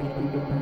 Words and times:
Thank 0.00 0.34
you. 0.34 0.59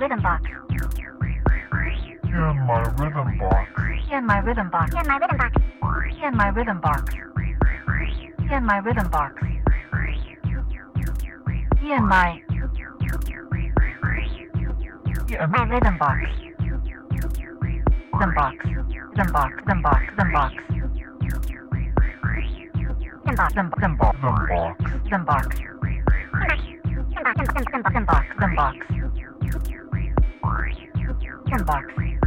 rhythm 0.00 0.22
box. 0.22 0.42
In 2.30 2.66
my 2.66 2.78
rhythm 2.98 3.38
box. 3.38 3.68
In 4.10 4.26
my 4.26 4.38
rhythm 4.38 4.70
box. 4.70 4.94
In 4.94 5.06
my 5.06 5.18
rhythm 5.18 5.38
box. 5.38 5.54
In 6.22 6.36
my 6.36 6.48
rhythm 6.48 6.80
box. 6.80 7.12
In 8.50 8.64
my 8.64 8.78
rhythm 8.78 9.08
box. 9.10 9.34
In 11.82 12.06
my 12.06 12.40
In 15.28 15.50
my 15.50 15.62
rhythm 15.64 15.98
box. 15.98 16.18
Rhythm 18.14 18.34
box. 18.34 18.56
Rhythm 18.64 19.32
box. 19.32 19.32
Rhythm 19.32 19.32
box. 19.32 19.52
Rhythm 19.66 19.82
box. 19.82 20.02
Rhythm 20.16 20.32
box. 20.32 20.54
Rhythm 23.24 23.52
rhythm 23.76 23.96
box. 23.96 23.96
rhythm 23.96 23.96
box. 23.96 24.16
Rhythm 25.04 25.24
box. 25.24 25.46
Rhythm 25.48 27.24
box. 27.24 27.44
Rhythm 27.84 28.04
box. 28.06 28.26
Rhythm 28.38 28.54
box. 28.54 29.07
Rhythm 30.48 32.17